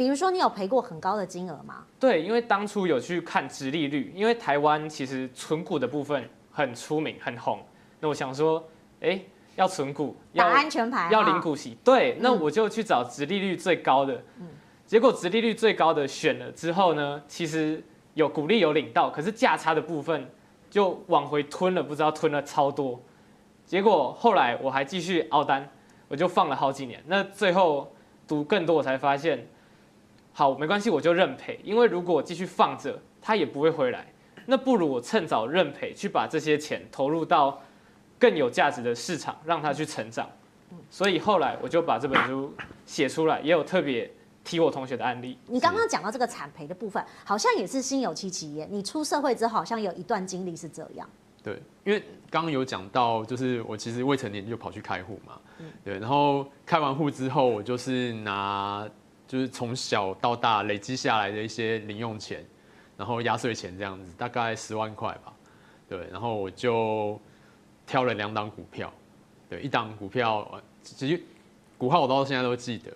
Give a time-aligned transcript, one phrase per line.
[0.00, 1.84] 比如说你有赔过很高的金额吗？
[1.98, 7.62] 对，因为当初有去看殖利率，因为台湾其实存股的部分很出名很红，
[8.00, 8.66] 那我想说，
[9.02, 9.20] 哎，
[9.56, 14.48] 要存股要打安全牌，要领股息，对，那我就去找殖利率最高的，嗯，
[14.86, 20.26] 结果殖利率最高的选了之后呢，其实有股利有领到，可是价差的部分
[20.70, 22.98] 就往回吞了，不知道吞了超多，
[23.66, 25.68] 结果后来我还继续凹单，
[26.08, 27.92] 我就放了好几年，那最后
[28.26, 29.46] 赌更多，我才发现。
[30.40, 34.06] 好，没关系，我就认赔，因为如果我继续放着，它也不会回来。
[34.46, 37.60] 那不如我趁早认赔，去把这些钱投入到
[38.18, 40.26] 更有价值的市场，让它去成长。
[40.88, 42.54] 所以后来我就把这本书
[42.86, 44.10] 写出来，也有特别
[44.42, 45.36] 提我同学的案例。
[45.46, 48.66] 你刚刚讲到这个产赔的部分，好像也是心有戚戚焉。
[48.70, 51.06] 你出社会之后，好像有一段经历是这样。
[51.42, 52.00] 对，因为
[52.30, 55.38] 刚刚有讲到，就是我其实未成年就跑去开户嘛。
[55.84, 58.88] 对，然后开完户之后，我就是拿。
[59.30, 62.44] 就是从小到大累积下来的一些零用钱，
[62.96, 65.32] 然后压岁钱这样子，大概十万块吧。
[65.88, 67.16] 对，然后我就
[67.86, 68.92] 挑了两档股票，
[69.48, 71.22] 对，一档股票其实
[71.78, 72.92] 股号我到现在都记得，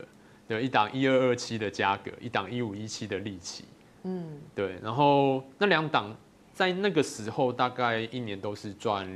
[0.49, 3.65] 对，一档一二二七的价格，一档一五一七的利息，
[4.03, 6.13] 嗯，对，然后那两档
[6.53, 9.09] 在那个时候大概一年都是赚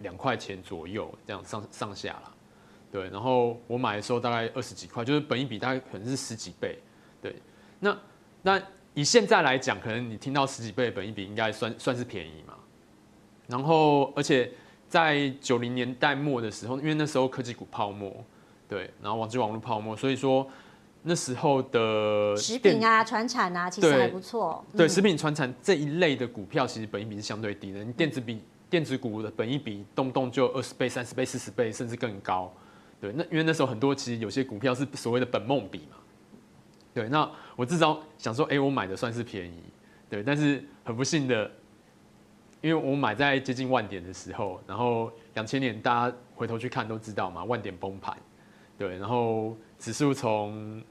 [0.00, 2.32] 两块钱左右，这样上上下啦。
[2.96, 6.78] 对，然后我买的时候大概二十几块，就是本一比大概可能是十几倍。
[7.20, 7.36] 对，
[7.78, 7.94] 那
[8.40, 8.62] 那
[8.94, 12.54] 以现在来讲，可能你听到十几倍的本一比应该算算是便宜嘛。
[13.48, 14.50] 然后，而且
[14.88, 18.24] 在九零年代末的时候，因为那时候科技股泡沫，
[18.66, 20.48] 对，然后网际网络泡沫，所以说
[21.02, 24.64] 那时候的食品啊、传产啊，其实还不错。
[24.74, 27.84] 对，食品、传产这一类的股票，其实本益比是相对低的。
[27.84, 32.50] 你电子比电子股的本益比动不动就二十倍、三十倍、四十倍，甚至更高。
[33.00, 35.96] 对，那因为那时候很多其实有些股票是所谓的本梦比嘛，
[36.94, 39.62] 对，那我至少想说，哎，我买的算是便宜，
[40.08, 41.50] 对，但是很不幸的，
[42.62, 48.16] 因为我买在接近万点的时候，然后两千年大家回头去看都知道嘛，万点崩盘，
[48.78, 50.82] 对，然后指数从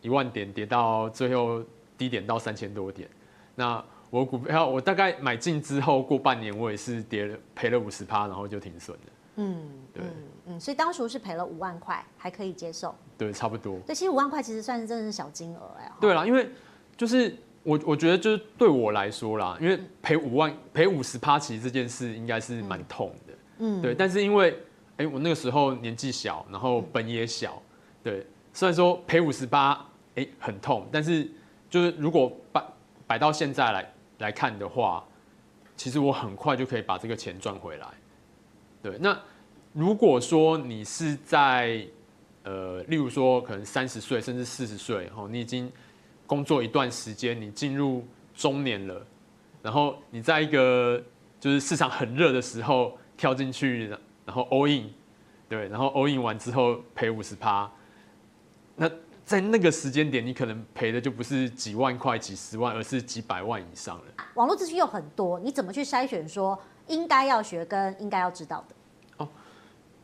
[0.00, 1.62] 一万点跌到最后
[1.96, 3.08] 低点到三千多点，
[3.54, 9.12] 那我股票我大概买进之后过半年我也是跌了赔了五十趴，然后就停损了。
[9.36, 10.12] 嗯，对，嗯
[10.46, 12.94] 嗯，所以当时是赔了五万块，还可以接受。
[13.16, 13.78] 对，差不多。
[13.86, 15.90] 对，其实五万块其实算是真的是小金额哎。
[16.00, 16.50] 对啦，因为
[16.96, 23.34] 就是我我觉得就是对我来说啦，因为赔五万赔五十趴，其实这件事应该是蛮痛的。
[23.58, 23.94] 嗯，对。
[23.94, 24.58] 但是因为
[24.98, 27.62] 哎，我那个时候年纪小，然后本也小，
[28.02, 28.26] 对。
[28.52, 29.82] 虽然说赔五十八，
[30.16, 31.26] 哎，很痛，但是
[31.70, 32.62] 就是如果摆
[33.06, 35.02] 摆到现在来来看的话，
[35.74, 37.86] 其实我很快就可以把这个钱赚回来。
[38.82, 39.16] 对，那
[39.72, 41.86] 如果说你是在，
[42.42, 45.70] 呃，例如说可能三十岁甚至四十岁，哈，你已经
[46.26, 48.04] 工作一段时间，你进入
[48.34, 49.06] 中年了，
[49.62, 51.00] 然后你在一个
[51.38, 53.86] 就是市场很热的时候跳进去，
[54.26, 54.90] 然后 all in，
[55.48, 57.70] 对，然后 all in 完之后赔五十趴，
[58.74, 58.90] 那
[59.24, 64.04] 在那个时间点，你可能赔的就不是几万块、几十万，而是几百万以上了。
[64.34, 66.60] 网络资讯又很多，你怎么去筛选说？
[66.92, 68.74] 应该要学跟应该要知道的。
[69.16, 69.28] 哦，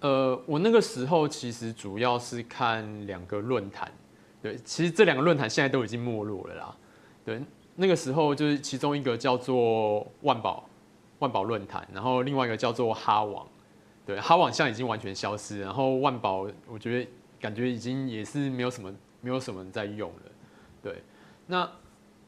[0.00, 3.93] 呃，我那个时候其实主要是看两个论坛，
[4.41, 6.75] 对，其实这两个论坛现在都已经没落了啦，
[7.25, 7.43] 对，
[7.76, 10.69] 那个时候就是其中一个叫做万宝
[11.19, 13.47] 万宝论坛，然后另外一个叫做哈网，
[14.06, 20.22] 对，哈网现在已经完全消失，然后万宝我觉得感觉已经也是没有什么没有什么人在用了，
[20.82, 21.03] 对，
[21.47, 21.70] 那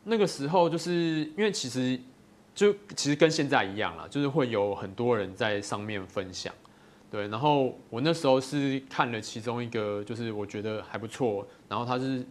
[0.04, 0.92] 那个时候就是
[1.36, 1.98] 因为其实。
[2.60, 6.52] 就其实跟现在一样啦，就是会有很多人在上面分享，
[7.10, 7.26] 对。
[7.28, 12.22] 然后我那时候是看了其中一个，就是我觉得还不错，然后他是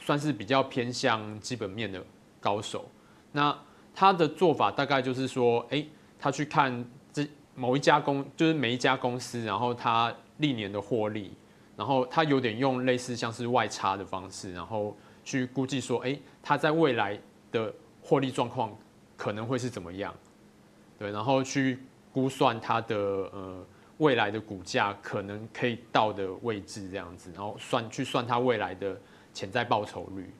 [0.00, 2.00] 算是比较偏向基本面的
[2.38, 2.88] 高手。
[3.32, 3.52] 那
[3.92, 5.84] 他的做法大概就是说，哎，
[6.16, 7.26] 他去看这
[7.56, 11.32] 某一家公，就是每一家公司，然后他历年的获利，
[11.76, 17.20] 然后他有点用类似像是外差的方式，然后去估计说，哎，他在未来
[17.50, 18.78] 的获利状况。
[19.20, 20.14] 可能会是怎么样？
[20.98, 21.78] 对，然后去
[22.10, 23.62] 估算它的呃
[23.98, 28.98] 未来的股价可能可以到的位置这样子，然后算去算它未来的
[29.34, 30.32] 潜在报酬率。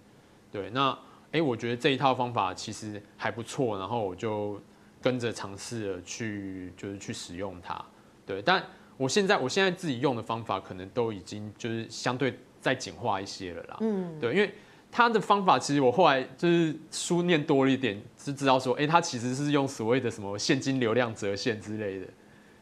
[0.50, 0.98] 对，那
[1.32, 4.58] 哎，我觉得这一套方法其实还不错，然后我就
[5.02, 7.84] 跟着尝试了去就是去使用它。
[8.24, 8.64] 对，但
[8.96, 13.76] 我现在我现在自己用的方法可能都已经就是相对再简化一些了啦。
[13.82, 14.50] 嗯，对，因为。
[14.92, 22.06] 他的方法其实我后来就是书念多了一点，就知道说，哎，他其实是用所谓的什么现金流量折现之类的，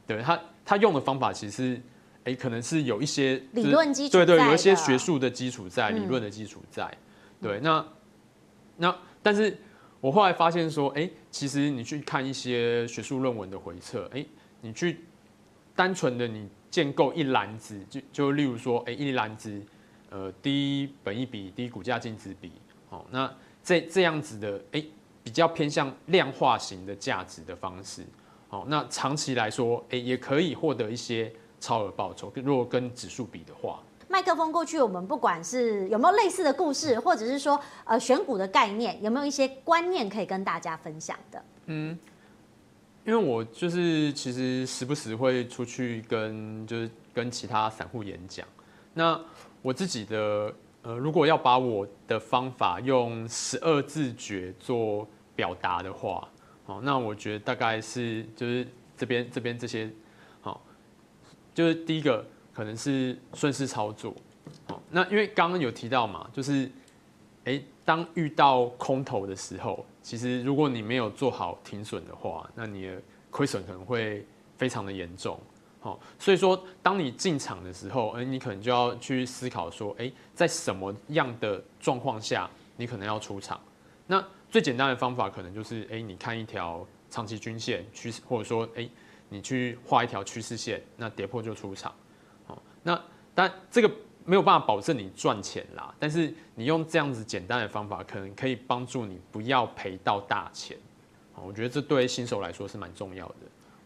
[0.07, 1.81] 对他他用的方法其实，
[2.25, 6.97] 哎，可能是有一些理论基础，对对，有一些学术的基础在，理论的基础在，嗯、
[7.41, 7.87] 对，那
[8.77, 9.57] 那但是
[10.01, 14.25] 我后来发现说，哎，其实你去看一些学术论文的回测，哎，
[14.61, 15.01] 你去
[15.75, 19.61] 单纯的你建构一篮子，就就例如说，哎，一篮子，
[20.11, 22.53] 呃，低本益比、低股价净值比，
[22.89, 23.33] 好，那
[23.63, 24.85] 这这样子的，哎，
[25.23, 28.05] 比较偏向量化型的价值的方式，
[28.49, 31.33] 好，那长期来说，哎，也可以获得一些。
[31.61, 41.45] 超额报酬，如果跟指数比的话，麦克风过去，我们不管是有没有类似的故事，或者是说呃选股的概念，有没有一些观念可以跟大家分享的？
[41.67, 41.99] 嗯，
[43.05, 48.47] 因为我就是其实时不时会出去跟就是跟其他散户演讲，
[48.99, 49.21] 那
[49.63, 50.53] 我自己的
[50.83, 55.07] 呃，如果要把我的方法用十二字诀做
[55.37, 56.29] 表达的话，
[56.67, 58.67] 哦，那我觉得大概是就是
[58.97, 59.89] 这边这边这些。
[60.41, 60.61] 好
[61.55, 64.13] 就是第一个可能是顺势操作，
[64.67, 66.69] 哦，那因为刚刚有提到嘛，就是，
[67.45, 75.39] 诶，当遇到空头的时候，其实如果你没有做好停损的话，那你的亏损可能会非常的严重，
[75.81, 83.61] 好，所以说当你进场的时候，诶，你可能就要去思考说，诶，在什么样的状况下你可能要出场？
[84.07, 88.91] 那最简单的方法可能就是，诶，你看一条长期均线趋势，或者说，诶。
[89.31, 91.95] 你去画一条趋势线，那跌破就出场，
[92.47, 92.99] 好，那
[93.35, 93.91] 但这个
[94.25, 95.95] 没有办法保证你赚钱啦。
[95.99, 100.79] 但是你用这样子简单的方法，可能可以帮助你不要赔到大钱，
[101.35, 103.35] 我觉得这对新手来说是蛮重要的。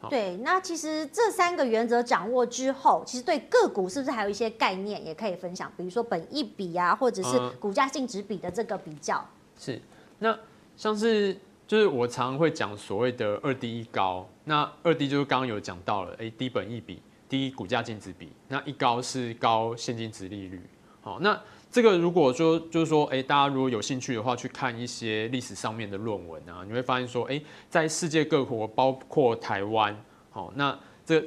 [0.09, 5.71] 对，那其实这三个原则掌握之后，其实对个股是不是还有一些概念也可以分享？
[5.77, 9.19] 比如说本益比啊，或者是股价净值比的这个比较。
[9.19, 9.27] 嗯、
[9.59, 9.83] 是，
[10.19, 10.39] 那
[10.77, 11.37] 像是。
[11.65, 17.01] 就是我常常会讲所谓的二低一高，那二低就是刚刚有讲到了，哎，低本益比，
[17.31, 20.61] 低股价净值比，那一高是高现金值利率。
[21.01, 21.41] 好，那
[21.73, 27.41] 这个如果说就是说，哎，大家如果有兴趣的话，去看一些历史上面的论文啊，你会发现说，哎，
[27.71, 29.97] 在世界各国，包括台湾，
[30.29, 31.25] 好，那这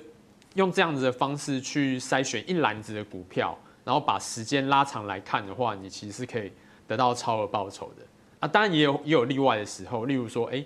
[0.53, 6.51] 用这样子的方式去筛选一篮子的股票，然后把时间拉长来看的话，你其实是可以
[6.87, 8.03] 得到超额报酬的。
[8.41, 10.63] 啊，当然也有也有例外的时候，例如说，哎，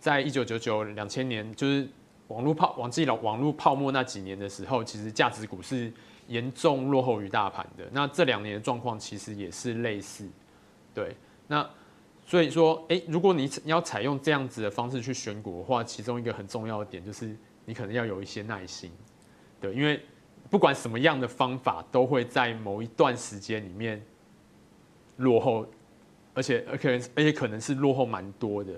[0.00, 1.88] 在一九九九两千年，就是
[2.26, 5.92] 网络泡网际网网络泡沫那几年的时候，其实价值股是
[6.26, 7.84] 严重落后于大盘的。
[7.92, 10.28] 那这两年的状况其实也是类似，
[10.94, 11.16] 对。
[11.46, 11.68] 那
[12.24, 18.90] 所以说，哎，如果你你要采用这样子的方式去选股的话，其中一个很重要的点就是你可能要有一些耐心，
[19.60, 20.00] 对，因为
[20.48, 24.04] 不管什么样的方法，都会在某一段时间里面
[25.16, 25.66] 落后。
[26.34, 28.72] 而且，而且，而且可能是落后蛮多的，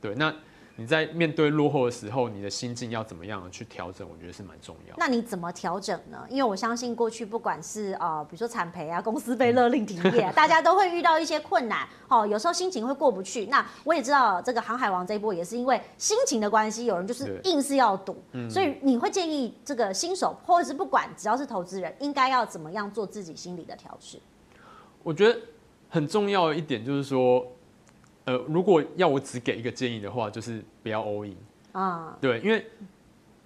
[0.00, 0.14] 对。
[0.14, 0.32] 那
[0.80, 4.08] 你在面对落后的时候，你的心境要怎么样去调整？
[4.10, 4.94] 我觉得是蛮重要。
[4.96, 6.26] 那你怎么调整呢？
[6.30, 11.86] 因为我相信过去不管是呃，比如说产赔啊，公司被勒令停业， 大家都会遇到一些困难。
[12.08, 13.44] 哦，有时候心情会过不去。
[13.44, 18.16] 那我也知道这个航海王这一波也是因为心情的关系，有人就是硬是要赌。
[18.48, 24.18] 所以你会建议这个新手，或者是不管只要是投资人，应该要怎么样做自己心理的调试？
[25.02, 25.38] 我觉得。
[25.92, 27.44] 很重要的一点就是说，
[28.24, 31.36] 呃，如果要我只给一个建议的话，就是不要 all in
[31.72, 32.16] 啊。
[32.20, 32.64] 对，因为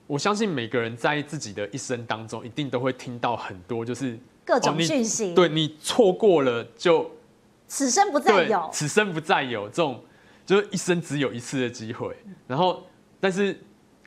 [0.06, 5.34] 我相信每个人在自己的一生当中，一定都会听到很多就是各种讯息。
[5.34, 7.10] 对，你错过了就
[7.68, 10.02] 此生不再有，此生不再有这种，
[10.44, 12.16] 就是一生只有一次的机会。
[12.46, 12.82] 然后，
[13.20, 13.58] 但是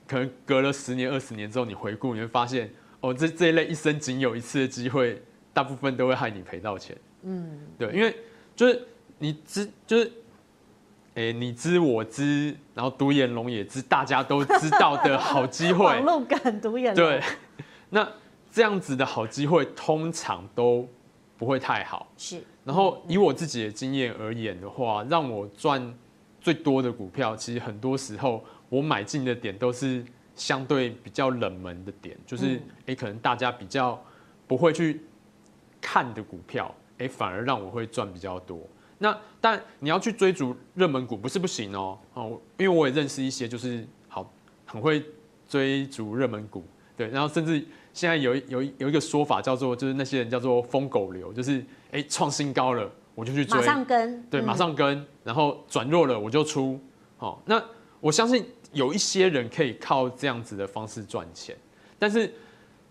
[0.08, 2.70] 可能隔了十年、二十年之后，你回顾，你会发现，
[3.00, 5.22] 哦，这这一类一生仅有一次的机会，
[5.54, 6.96] 大部分都会害你赔到钱。
[7.24, 8.16] 嗯，对，因为。
[8.58, 8.88] 就是
[9.20, 10.12] 你只，就是，
[11.18, 15.84] 哎、欸，你知我知，然后独眼龙也知，大家都知道的好机会。
[15.84, 17.04] 网络感独眼龙。
[17.04, 17.20] 对，
[17.90, 18.08] 那
[18.52, 20.88] 这样子的好机会通常都
[21.36, 22.08] 不会太好。
[22.18, 22.40] 是。
[22.64, 25.92] 然后以我自己的经验而言的话，让我赚
[26.40, 30.06] 最多的股票，其实很多时候我买进的点都是
[30.36, 34.00] 相对比较冷门的点，就是哎、欸，可能大家比较
[34.46, 35.02] 不会去
[35.82, 36.72] 看的股票。
[37.00, 38.60] 哎，反而让我会赚比较多。
[39.00, 44.32] 那但你要去追逐热门股不是不行哦，哦，因为我也认识一些就是好
[44.66, 45.04] 很会
[45.48, 46.63] 追逐热门股，
[46.96, 47.63] 对，然后甚至
[47.94, 56.80] 现在有有有一个说法叫做就是那些人叫做疯狗流，就是哎创新高了我就去追，马上跟，对，马上跟，然后转弱了我就出。
[57.18, 57.63] 好，那
[58.00, 61.56] 我相信有一些人可以靠这样子的方式赚钱，
[62.00, 62.34] 但是。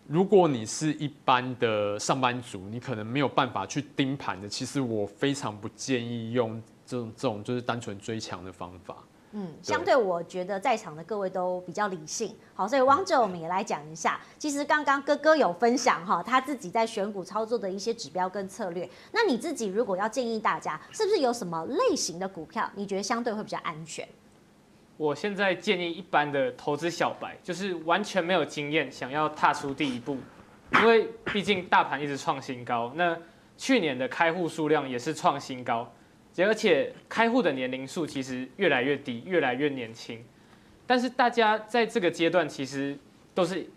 [0.08, 4.48] 如果你是一般的上班族，你可能没有办法去盯盘的。
[4.48, 8.96] 其实我非常不建议用这种这种就是单纯追强的方法。
[9.32, 12.34] 嗯，相对我觉得在场的各位都比较理性。
[12.54, 14.18] 好，所以王者我们也来讲一下。
[14.38, 18.88] 其实刚刚哥哥有分享哈，他自己在选股操作的一些指标跟策略。
[19.12, 24.08] 那你自己如果要建议大家，是不是有什么类型的股票，你觉得相对会比较安全？
[24.96, 30.16] 我现在建议一般的投资小白，就是完全没有经验，想要踏出第一步，
[30.72, 33.16] 因为毕竟大盘一直创新高，那
[33.58, 35.92] 去年的开户数量也是创新高，
[36.38, 40.24] 而且开户的年龄数其实越来越低，越来越年轻。
[40.86, 42.96] 但是大家在这个阶段其实
[43.34, 43.68] 都是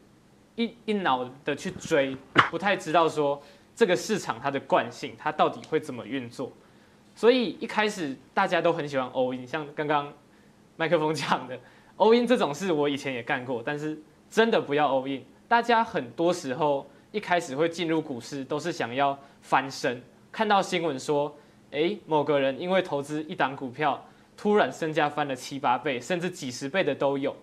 [0.55, 2.15] 一一脑的去追，
[2.49, 3.41] 不太知道说
[3.75, 6.51] 这个市场它的惯性，它到底会怎么运作。
[7.15, 10.13] 所以一开始大家都很喜欢 all in，像刚刚
[10.79, 11.59] 麦克风讲的
[11.97, 15.21] all in 这种事，我以前也干过，但是真的不要 all in。
[15.45, 21.35] 大家很多时候一开始会进入股市，都是想要翻身，看到新闻说，
[21.71, 24.01] 诶，某个人因为投资一档股票。
[24.37, 27.35] 突然身价翻了七八倍，甚至几十倍的都有，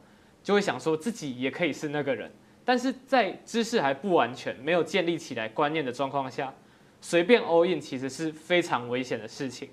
[0.42, 2.32] 就会想说自己也可以是那个人。
[2.64, 6.50] 但是在知识还不完全、没有建立起来观念的状况下，
[7.02, 9.68] 随便 all in 其实是非常危险的事情。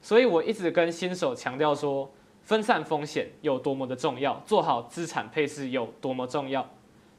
[0.00, 2.08] 所以我一直跟新手强调说，
[2.48, 6.66] 分散风险有多么的重要，做好资产配置有多么重要。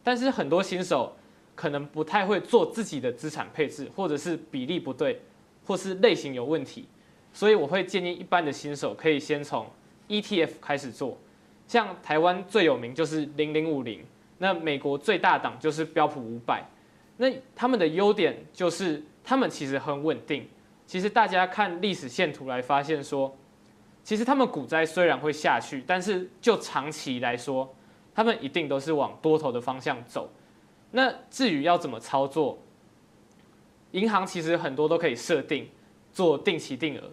[0.03, 1.15] 但是很多新手
[1.53, 5.21] 可能不太会做自己的资产配置，或者是比例不对，
[5.67, 6.87] 或是类型有问题。
[7.31, 9.67] 所以我会建议一般的新手可以先从
[10.07, 11.15] ETF 开始做，
[11.67, 14.03] 像台湾最有名就是零零五零，
[14.39, 16.65] 那美国最大档就是标普五百，
[17.17, 20.49] 那他们的优点就是他们其实很稳定。
[20.87, 23.37] 其实大家看历史线图来发现说，
[24.09, 27.75] 其实他们股灾虽然会下去，但是就长期来说，
[28.11, 30.33] 他们一定都是往多头的方向走。
[30.89, 32.57] 那至于要怎么操作，
[33.91, 35.69] 银行其实很多都可以设定
[36.11, 37.03] 做定期定额。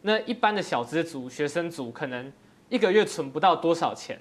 [0.00, 2.32] 那一般的小资族、学生族可能
[2.70, 4.18] 一个月存不到多少钱，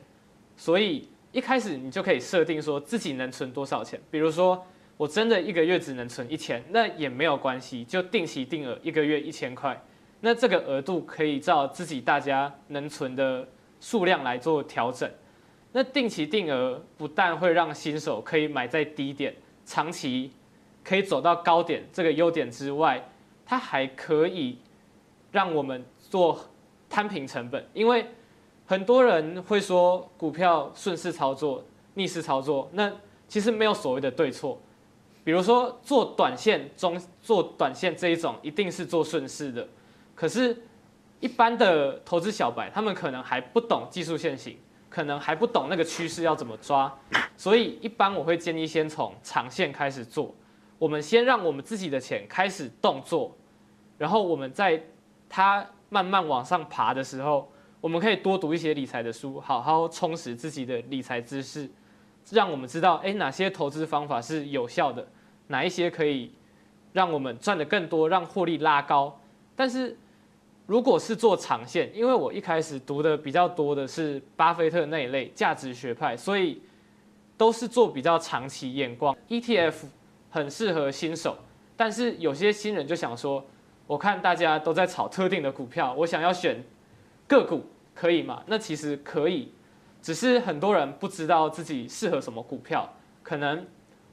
[0.57, 3.97] 所以一开始你就可以设定说自己能存多少钱。
[4.11, 4.61] 比如说，
[4.97, 9.81] 我真的一个月只能存一千，那也没有关系，就定期定额一个月一千块。
[10.25, 13.47] 那这个额度可以照自己大家能存的
[13.79, 15.07] 数量来做调整。
[15.71, 19.35] 那定期定额不但会让新手可以买在低点，
[19.67, 20.31] 长期
[20.83, 23.07] 可以走到高点这个优点之外，
[23.45, 24.57] 它还可以。
[25.31, 26.39] 让我们做
[26.89, 28.05] 摊平成本，因为
[28.65, 31.61] 很多人会说股票顺势操作、
[31.95, 32.89] 逆势操作，那
[33.27, 34.57] 其实没有所谓的对错。
[35.25, 39.67] 比如说做短线、中做短线这一种，一定是做顺势的。
[40.15, 40.57] 可是，
[41.19, 44.57] 一般的投资小白，他们可能还不懂技术线型，
[44.89, 46.91] 可能还不懂那个趋势要怎么抓，
[47.37, 50.33] 所以一般我会建议先从长线开始做。
[50.79, 53.35] 我们先让我们自己的钱开始动作，
[53.97, 54.81] 然后我们在。
[55.27, 61.67] 它慢慢往上爬的时候，我们可以多读一些理财的书，好好充实自己的理财知识，
[62.29, 65.05] 让我们知道，哎，哪些投资方法是有效的，
[65.47, 66.31] 哪一些可以
[66.93, 69.19] 让我们赚得更多，让获利拉高。
[69.55, 69.97] 但是，
[70.65, 76.61] 如果是做长线，因为我一开始读的比较多的是巴菲特那一类价值学派，所以
[77.37, 79.15] 都是做比较长期眼光。
[79.29, 79.73] ETF
[80.29, 81.37] 很适合新手，
[81.75, 83.45] 但是有些新人就想说。
[83.87, 86.57] 我看大家都在炒特定的股票，我想要选
[87.27, 88.41] 个股，可以吗？
[88.47, 89.51] 那其实可以，
[90.01, 92.91] 只是很多人不知道自己适合什么股票。
[93.21, 93.63] 可能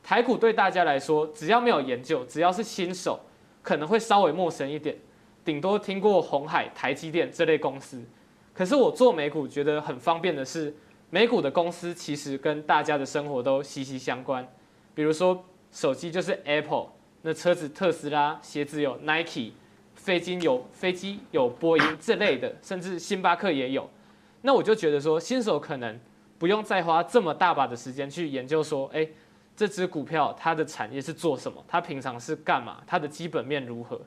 [0.02, 3.18] 台股对大家来说，只要没有研究，只要是新手，
[3.62, 4.94] 可能会稍微陌生一点，
[5.45, 8.03] 顶多听过红海、台积电这类公司。
[8.55, 10.75] 可是我做美股觉得很方便的是，
[11.11, 14.47] 美股的公司其实跟大家的生活都息息相关。
[14.95, 16.89] 比如说手机就是 Apple，
[17.23, 19.53] 那车子特斯拉，鞋子有 Nike。
[19.95, 23.89] 飞机有飞机有波音这类的，甚至星巴克也有。
[24.41, 26.01] 那我就觉得说，新手可能
[26.39, 29.07] 不用再花这么大把的时间去研究说，哎，
[29.55, 31.63] 这只股票它的产业是做什么？
[31.69, 32.83] 它平常是干嘛？
[32.85, 34.01] 它的基本面如何？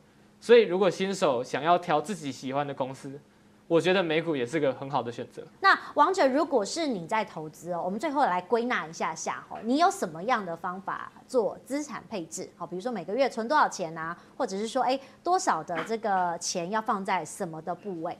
[0.45, 3.19] 所以，如果新手想要挑自己喜欢的公司，
[3.67, 5.43] 我觉得美股也是个很好的选择。
[5.59, 12.47] 那王者，如果是你在投资哦，我们最后来归纳一下下哈，你有什么样的方法做资产配置？
[12.55, 18.15] 好，比如说每个月存多少钱啊，或者是说，哎，多少的这个钱要放在什么的部位？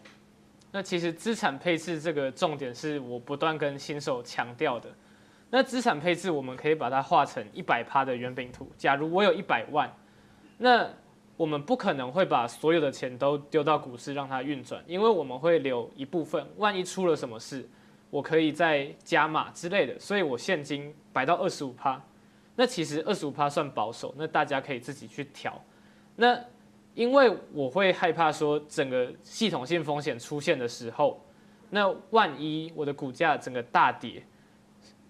[0.72, 4.89] 那其实资产配置这个重点是我不断跟新手强调的。
[5.51, 8.67] 那资产配置我们可以把它画成一百趴的圆饼图。
[8.79, 9.88] 假如我有一百万，
[10.58, 10.89] 那
[11.38, 17.68] 我们不可能会把所有的钱都丢到股市让它运转，因为我们会留一部分，万一出了什么事，
[18.10, 20.00] 我可以再加码之类的。
[20.00, 22.01] 所以我现金摆到二十五趴，
[22.56, 25.62] 那其实二十五趴算保守，那大家可以自己去调。
[26.15, 26.39] 那
[26.94, 31.22] 因为我会害怕说整个系统性风险出现的时候，
[31.70, 34.24] 那万一我的股价整个大跌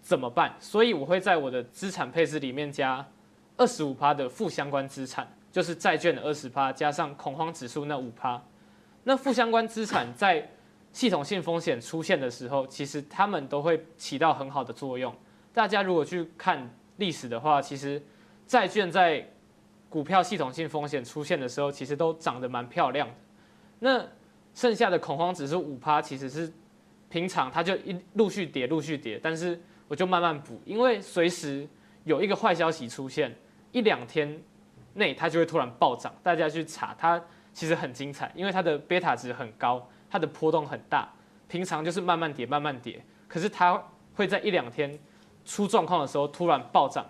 [0.02, 0.56] 怎么办？
[0.60, 3.06] 所以我会在我的资产配置里面加
[3.56, 8.44] 二十五趴的负相关资产，就是债券的二十趴加上恐慌指数那五趴。
[9.06, 10.46] 那负相关资产在
[10.92, 15.16] 系统性风险出现的时候，其实他们都会起到很好的作用。
[15.54, 18.04] 大家如果去看历史的话，其实
[18.46, 19.26] 债券在
[19.88, 23.14] 股票系统性风险出现的时候，其实都涨得蛮漂亮的。
[23.80, 24.06] 那
[24.54, 26.52] 剩下的恐慌指数五趴，其实是
[27.08, 29.58] 平常它就一陆续跌，陆续跌，但是
[29.88, 31.66] 我就慢慢补，因为随时
[32.04, 33.34] 有一个坏消息出现，
[33.72, 34.38] 一两天
[34.96, 36.14] 内它就会突然暴涨。
[36.22, 37.22] 大家去查它，
[37.54, 39.88] 其实很精彩，因为它的贝塔值很高。
[40.08, 41.10] 它的波动很大，
[41.50, 43.84] 平常就是慢慢跌，慢慢跌，可是它
[44.14, 44.98] 会在一两天
[45.44, 47.06] 出状况的时候突然暴涨。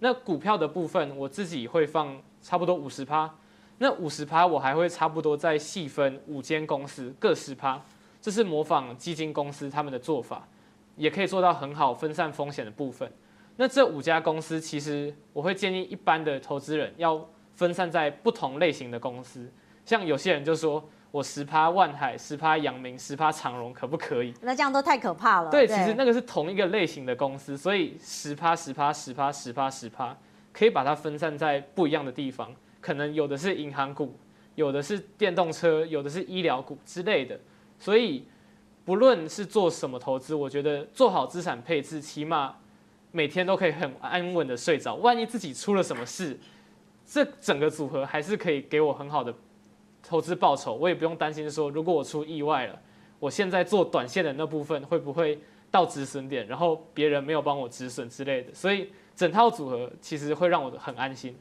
[0.00, 3.32] 那股票的部分，我自己会放差不多五十趴，
[3.78, 7.80] 那五十趴我还会差不多再细分五间公司各十趴，
[8.20, 10.46] 这是模仿基金公司他们的做法，
[10.96, 13.10] 也可以做到很好分散风险的部分。
[13.56, 19.50] 那这五家公司，其实我会建议一般的投资人要分散在不同类型的公司，
[19.84, 20.82] 像有些人就说。
[21.12, 24.32] 我十趴万海，十趴阳明，十趴长荣，可不可以？
[24.40, 25.50] 那这样都太可怕了。
[25.50, 30.16] 对，对其实那个是同一个类型的公司，所以十趴、十趴、十趴、十趴、十趴，
[30.54, 32.50] 可以把它分散在不一样的地方。
[32.80, 34.16] 可能有的是银行股，
[34.54, 37.38] 有的是电动车，有的是医疗股之类的。
[37.78, 38.26] 所以
[38.82, 42.56] 不论是做什么投资，我觉得做好资产配置，起码
[43.12, 44.96] 每天都可以很安稳的睡着。
[44.96, 46.36] 万一自己出了什么事，
[47.06, 49.32] 这整个组合还是可以给我很好的。
[50.04, 52.76] 投资报酬，我也不用担心说，如果我出意外了，
[53.20, 55.40] 我现在做短线的那部分会不会
[55.70, 61.36] 到止损点，然后别人没有帮我止损之类的，所以整套组合其实会让我很安心。